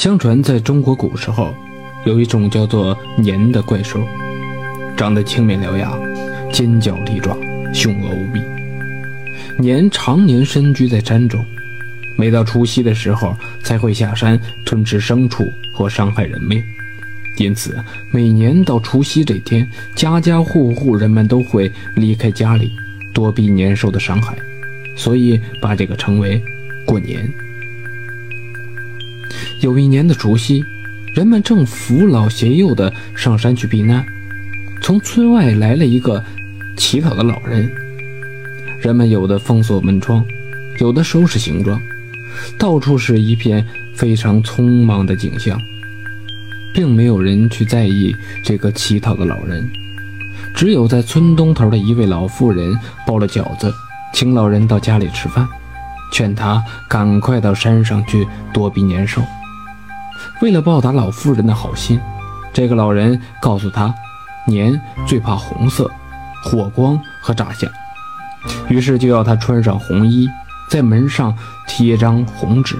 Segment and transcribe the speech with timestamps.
[0.00, 1.54] 相传，在中国古时候，
[2.06, 4.00] 有一种叫做年的怪兽，
[4.96, 5.92] 长得青面獠牙，
[6.50, 7.36] 尖角利爪，
[7.74, 8.40] 凶恶无比。
[9.58, 11.44] 年常年深居在山中，
[12.16, 15.44] 每到除夕的时候才会下山吞吃牲畜
[15.74, 16.64] 或伤害人命。
[17.36, 17.76] 因此，
[18.10, 22.72] 每年到除夕这天，家家户户人们都会离开家里，
[23.12, 24.34] 躲避年兽的伤害，
[24.96, 26.42] 所以把这个称为
[26.86, 27.30] 过年。
[29.60, 30.64] 有一年的除夕，
[31.14, 34.02] 人们正扶老携幼的上山去避难，
[34.80, 36.24] 从村外来了一个
[36.78, 37.70] 乞讨的老人。
[38.80, 40.24] 人们有的封锁门窗，
[40.78, 41.78] 有的收拾行装，
[42.58, 45.60] 到处是一片非常匆忙的景象，
[46.72, 49.68] 并没有人去在意这个乞讨的老人。
[50.54, 52.74] 只有在村东头的一位老妇人
[53.06, 53.70] 包了饺子，
[54.14, 55.46] 请老人到家里吃饭，
[56.14, 59.22] 劝他赶快到山上去躲避年兽。
[60.42, 62.00] 为了报答老妇人的好心，
[62.52, 63.94] 这个老人告诉他，
[64.46, 65.90] 年最怕红色、
[66.44, 67.70] 火光和炸响，
[68.68, 70.28] 于是就要他穿上红衣，
[70.70, 72.76] 在门上贴张红纸，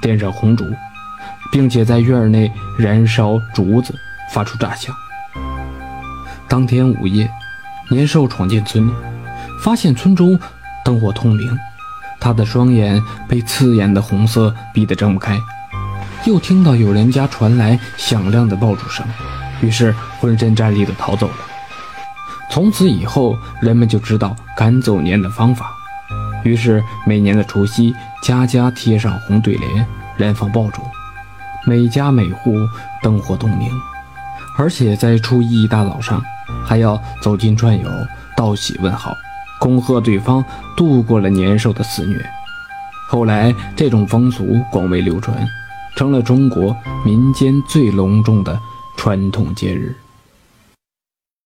[0.00, 0.64] 点上红烛，
[1.50, 3.94] 并且在院内燃烧竹子，
[4.32, 4.94] 发出炸响。
[6.48, 7.28] 当天午夜，
[7.90, 8.88] 年兽闯进村，
[9.62, 10.38] 发现村中
[10.84, 11.58] 灯火通明，
[12.20, 15.38] 他的双眼被刺眼的红色逼得睁不开。
[16.26, 19.06] 又听到有人家传来响亮的爆竹声，
[19.60, 21.34] 于是浑身战栗地逃走了。
[22.50, 25.70] 从此以后，人们就知道赶走年的方法。
[26.42, 30.82] 于是每年的除夕，家家贴上红对联，燃放爆竹，
[31.66, 32.54] 每家每户
[33.02, 33.70] 灯火通明。
[34.56, 36.22] 而且在初一一大早上，
[36.64, 37.90] 还要走亲串友，
[38.36, 39.14] 道喜问好，
[39.58, 40.42] 恭贺对方
[40.76, 42.24] 度过了年兽的肆虐。
[43.08, 45.36] 后来，这种风俗广为流传。
[45.96, 48.60] 成了中国民间最隆重的
[48.96, 49.94] 传统节日。